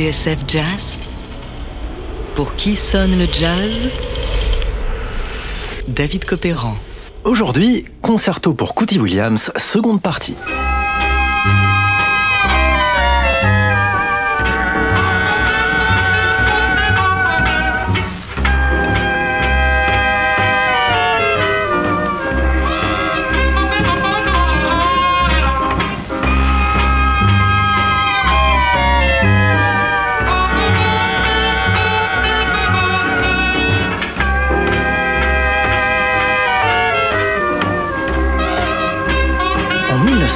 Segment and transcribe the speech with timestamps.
[0.00, 0.98] TSF Jazz
[2.34, 3.90] Pour qui sonne le jazz?
[5.88, 6.74] David Copéran.
[7.24, 10.36] Aujourd'hui, concerto pour Cootie Williams, seconde partie.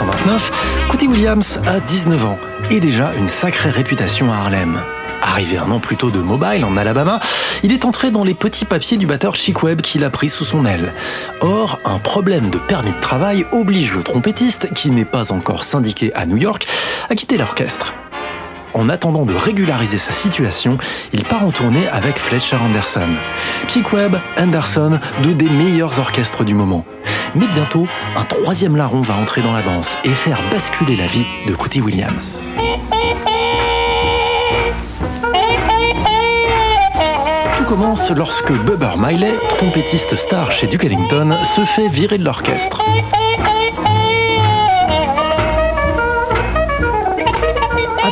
[0.00, 2.38] 1929, Cootie Williams a 19 ans
[2.70, 4.80] et déjà une sacrée réputation à Harlem.
[5.20, 7.20] Arrivé un an plus tôt de Mobile en Alabama,
[7.62, 10.46] il est entré dans les petits papiers du batteur Chick Webb qu'il a pris sous
[10.46, 10.94] son aile.
[11.42, 16.12] Or, un problème de permis de travail oblige le trompettiste, qui n'est pas encore syndiqué
[16.14, 16.66] à New York,
[17.10, 17.92] à quitter l'orchestre.
[18.72, 20.78] En attendant de régulariser sa situation,
[21.12, 23.08] il part en tournée avec Fletcher Anderson.
[23.68, 26.86] Chick Webb, Anderson, deux des meilleurs orchestres du moment.
[27.34, 27.86] Mais bientôt,
[28.16, 31.80] un troisième larron va entrer dans la danse et faire basculer la vie de Cootie
[31.80, 32.42] Williams.
[37.56, 42.82] Tout commence lorsque Bubber Miley, trompettiste star chez Duke Ellington, se fait virer de l'orchestre.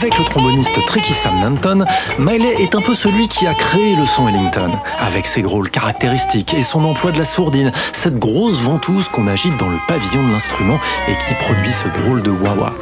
[0.00, 1.84] Avec le tromboniste Tricky Sam Nanton,
[2.20, 6.54] Miley est un peu celui qui a créé le son Ellington, avec ses grôles caractéristiques
[6.54, 10.32] et son emploi de la sourdine, cette grosse ventouse qu'on agite dans le pavillon de
[10.32, 12.74] l'instrument et qui produit ce drôle de wah-wah.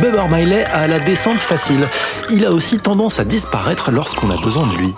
[0.00, 1.86] Bubber Miley a la descente facile.
[2.30, 4.94] Il a aussi tendance à disparaître lorsqu'on a besoin de lui.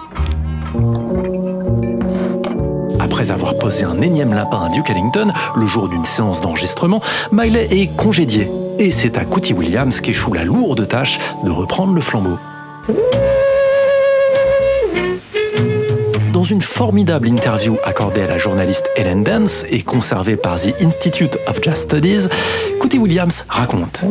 [3.00, 7.00] Après avoir posé un énième lapin à Duke Ellington le jour d'une séance d'enregistrement,
[7.32, 8.50] Miley est congédié.
[8.78, 12.38] Et c'est à Cootie Williams qu'échoue la lourde tâche de reprendre le flambeau.
[16.38, 21.36] Dans une formidable interview accordée à la journaliste Ellen Dance et conservée par The Institute
[21.48, 22.28] of Jazz Studies,
[22.78, 24.04] Cootie Williams raconte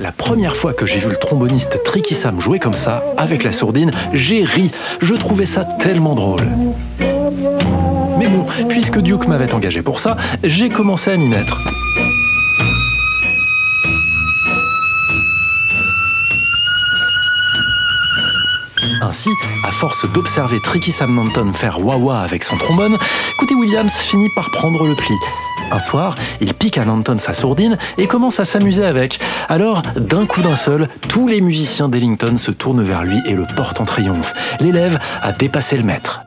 [0.00, 3.52] La première fois que j'ai vu le tromboniste Tricky Sam jouer comme ça, avec la
[3.52, 4.72] sourdine, j'ai ri.
[5.00, 6.48] Je trouvais ça tellement drôle.
[8.18, 11.60] Mais bon, puisque Duke m'avait engagé pour ça, j'ai commencé à m'y mettre.
[19.12, 19.28] Ainsi,
[19.62, 22.96] à force d'observer Tricky Sam Nanton faire wah-wah avec son trombone,
[23.36, 25.14] Cootie Williams finit par prendre le pli.
[25.70, 29.20] Un soir, il pique à Nanton sa sourdine et commence à s'amuser avec.
[29.50, 33.44] Alors, d'un coup d'un seul, tous les musiciens d'Ellington se tournent vers lui et le
[33.54, 34.32] portent en triomphe.
[34.60, 36.24] L'élève a dépassé le maître.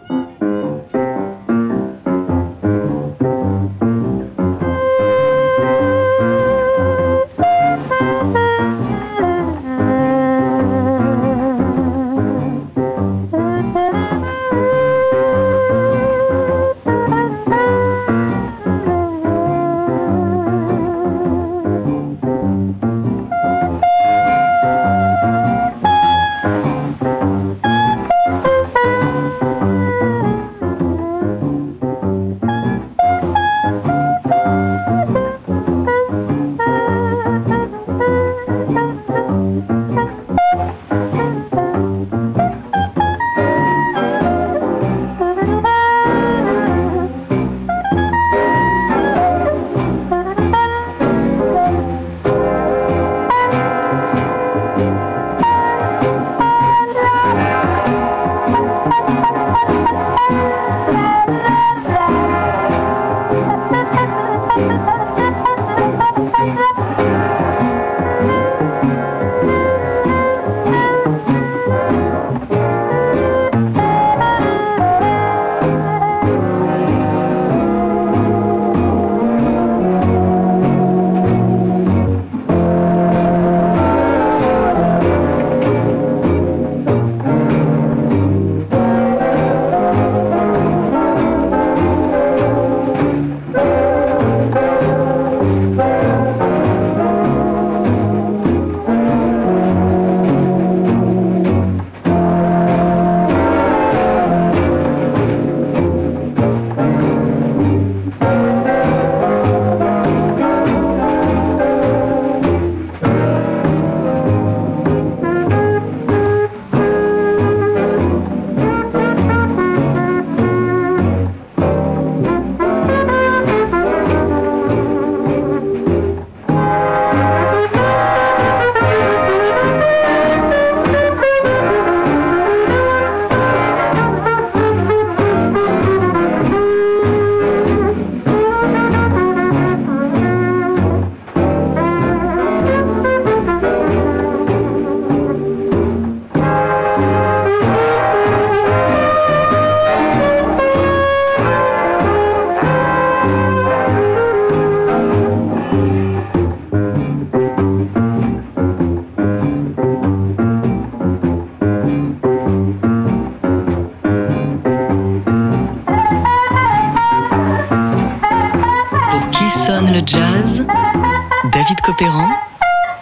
[172.06, 172.30] Copéran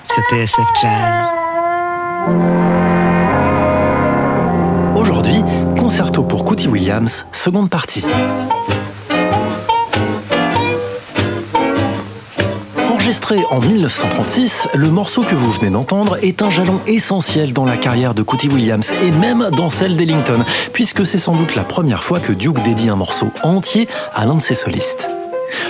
[0.04, 1.26] sur TSF Jazz.
[4.96, 5.44] Aujourd'hui,
[5.78, 8.06] concerto pour Cootie Williams, seconde partie.
[12.88, 17.76] Enregistré en 1936, le morceau que vous venez d'entendre est un jalon essentiel dans la
[17.76, 22.04] carrière de Cootie Williams et même dans celle d'Ellington, puisque c'est sans doute la première
[22.04, 25.10] fois que Duke dédie un morceau entier à l'un de ses solistes.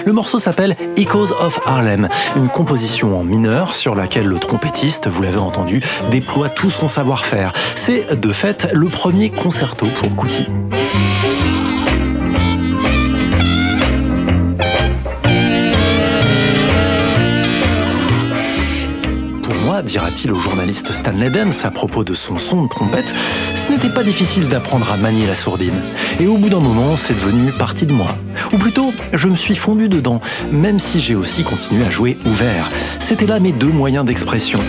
[0.06, 5.22] Le morceau s'appelle Echoes of Harlem, une composition en mineur sur laquelle le trompettiste, vous
[5.22, 5.82] l'avez entendu,
[6.12, 7.54] déploie tout son savoir-faire.
[7.76, 10.48] C'est de fait le premier concerto pour Cootie.
[19.84, 23.14] Dira-t-il au journaliste Stanley Dance à propos de son son de trompette,
[23.56, 25.94] ce n'était pas difficile d'apprendre à manier la sourdine.
[26.20, 28.16] Et au bout d'un moment, c'est devenu partie de moi.
[28.54, 30.22] Ou plutôt, je me suis fondu dedans,
[30.52, 32.72] même si j'ai aussi continué à jouer ouvert.
[33.00, 34.60] C'était là mes deux moyens d'expression.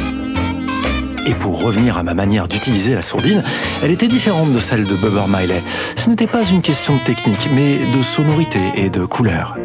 [1.26, 3.42] Et pour revenir à ma manière d'utiliser la sourdine,
[3.82, 5.62] elle était différente de celle de Bubber Miley.
[5.96, 9.56] Ce n'était pas une question de technique, mais de sonorité et de couleur.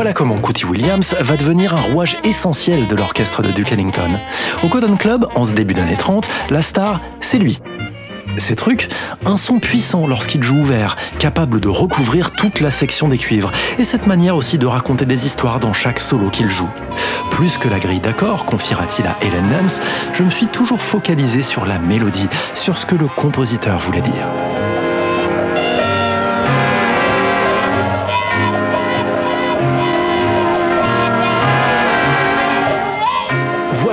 [0.00, 4.18] Voilà comment Cootie Williams va devenir un rouage essentiel de l'orchestre de Duke Ellington.
[4.62, 7.58] Au Cotton Club, en ce début d'année 30, la star, c'est lui.
[8.38, 8.88] Ces trucs,
[9.26, 13.84] un son puissant lorsqu'il joue ouvert, capable de recouvrir toute la section des cuivres, et
[13.84, 16.70] cette manière aussi de raconter des histoires dans chaque solo qu'il joue.
[17.30, 19.82] Plus que la grille d'accords, confiera-t-il à Helen Dance,
[20.14, 24.59] je me suis toujours focalisé sur la mélodie, sur ce que le compositeur voulait dire.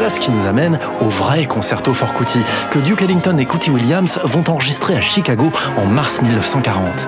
[0.10, 4.20] Ce qui nous amène au vrai concerto for Cootie que Duke Ellington et Cootie Williams
[4.24, 7.08] vont enregistrer à Chicago en mars 1940.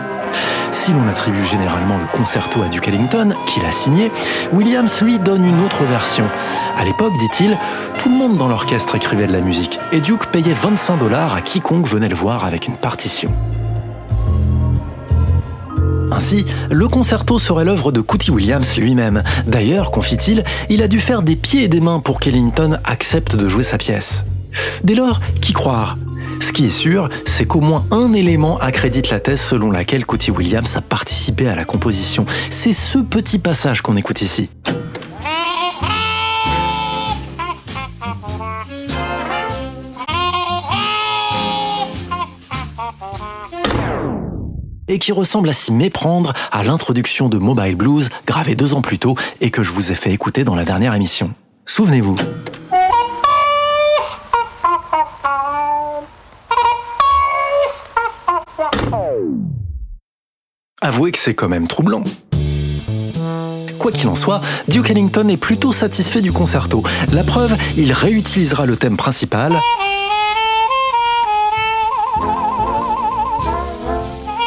[0.72, 4.12] Si l'on attribue généralement le concerto à Duke Ellington, qu'il a signé,
[4.54, 6.26] Williams lui donne une autre version.
[6.78, 7.58] À l'époque, dit-il,
[8.00, 11.42] tout le monde dans l'orchestre écrivait de la musique, et Duke payait 25 dollars à
[11.42, 13.32] quiconque venait le voir avec une partition.
[16.20, 19.24] Ainsi, le concerto serait l'œuvre de Cootie Williams lui-même.
[19.48, 23.48] D'ailleurs, confie-t-il, il a dû faire des pieds et des mains pour qu'Ellington accepte de
[23.48, 24.26] jouer sa pièce.
[24.84, 25.98] Dès lors, qui croire?
[26.42, 30.32] Ce qui est sûr, c'est qu'au moins un élément accrédite la thèse selon laquelle Cootie
[30.32, 32.26] Williams a participé à la composition.
[32.50, 34.50] C'est ce petit passage qu'on écoute ici.
[44.90, 49.00] Et qui ressemble à s'y méprendre à l'introduction de Mobile Blues, gravée deux ans plus
[49.00, 51.34] tôt et que je vous ai fait écouter dans la dernière émission.
[51.66, 52.16] Souvenez-vous.
[60.82, 62.04] Avouez que c'est quand même troublant.
[63.78, 66.84] Quoi qu'il en soit, Duke Ellington est plutôt satisfait du concerto.
[67.14, 69.54] La preuve, il réutilisera le thème principal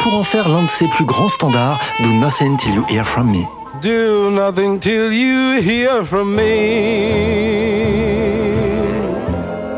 [0.03, 3.31] pour en faire l'un de ses plus grands standards, Do Nothing Till You Hear From
[3.31, 3.47] Me.
[3.81, 6.43] Do nothing till you hear from me.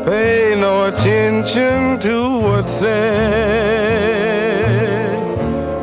[0.04, 2.96] Pay no attention to what's said.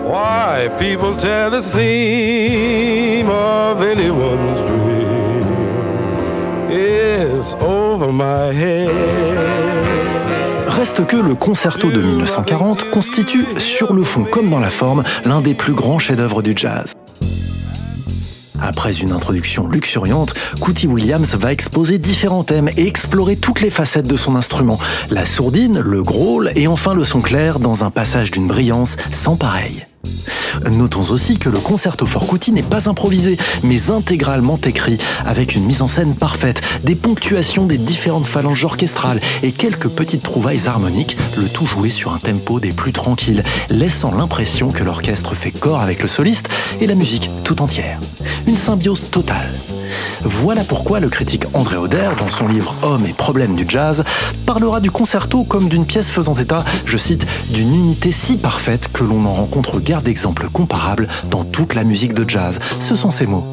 [0.06, 5.48] Why people tell the seam of anyone's dream
[6.70, 10.13] is over my head.
[10.76, 15.42] Reste que le concerto de 1940 constitue, sur le fond comme dans la forme, l'un
[15.42, 16.94] des plus grands chefs-d'œuvre du jazz.
[18.60, 24.08] Après une introduction luxuriante, Cootie Williams va exposer différents thèmes et explorer toutes les facettes
[24.08, 24.80] de son instrument,
[25.12, 29.36] la sourdine, le growl et enfin le son clair dans un passage d'une brillance sans
[29.36, 29.86] pareil.
[30.72, 35.66] Notons aussi que le concerto for Cootie n'est pas improvisé, mais intégralement écrit, avec une
[35.66, 41.18] mise en scène parfaite, des ponctuations des différentes phalanges orchestrales et quelques petites trouvailles harmoniques,
[41.38, 45.82] le tout joué sur un tempo des plus tranquilles, laissant l'impression que l'orchestre fait corps
[45.82, 46.50] avec le soliste
[46.82, 48.00] et la musique tout entière.
[48.48, 49.50] Une symbiose totale.
[50.24, 54.04] Voilà pourquoi le critique André Auder, dans son livre Hommes et problèmes du jazz,
[54.46, 59.04] parlera du concerto comme d'une pièce faisant état, je cite, d'une unité si parfaite que
[59.04, 62.60] l'on n'en rencontre guère d'exemples comparables dans toute la musique de jazz.
[62.80, 63.46] Ce sont ses mots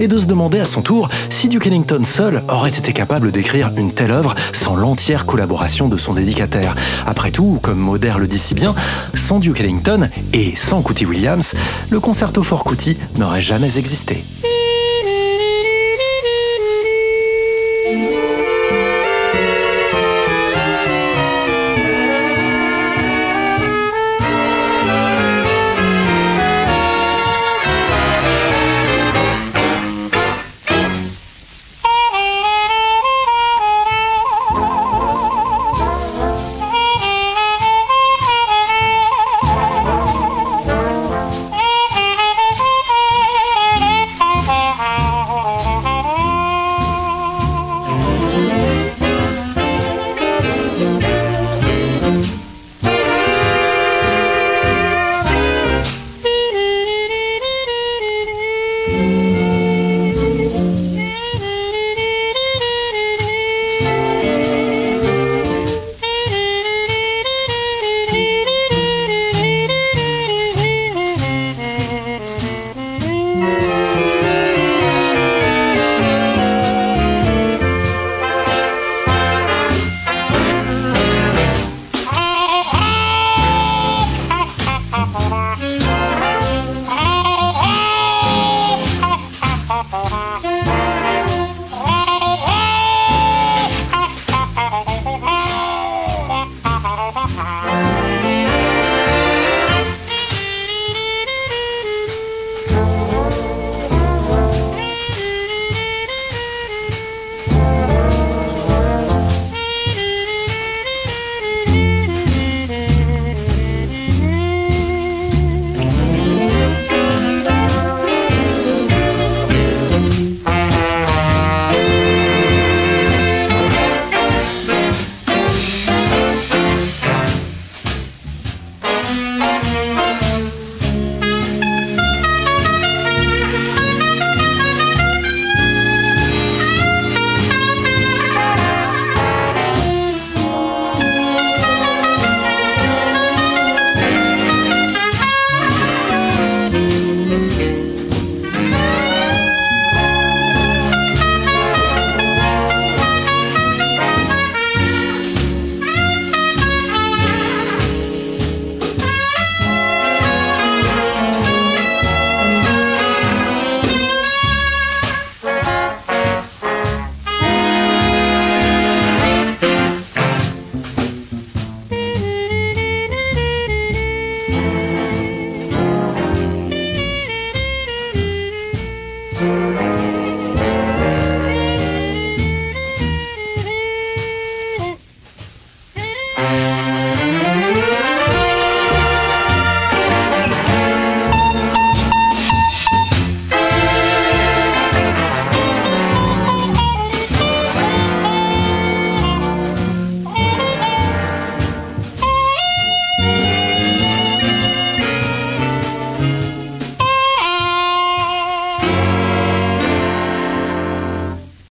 [0.00, 3.70] et de se demander à son tour si Duke Ellington seul aurait été capable d'écrire
[3.76, 6.74] une telle œuvre sans l'entière collaboration de son dédicataire.
[7.06, 8.74] Après tout, comme Moder le dit si bien,
[9.14, 11.54] sans Duke Ellington et sans Cootie Williams,
[11.90, 14.24] le concerto for Cootie n'aurait jamais existé.